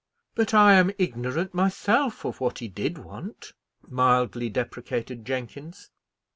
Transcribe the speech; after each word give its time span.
"But 0.33 0.51
I 0.55 0.73
am 0.73 0.89
ignorant 0.97 1.53
myself 1.53 2.25
of 2.25 2.41
what 2.41 2.57
he 2.57 2.67
did 2.67 2.97
want," 2.97 3.53
mildly 3.87 4.49
deprecated 4.49 5.25
Jenkins. 5.25 5.91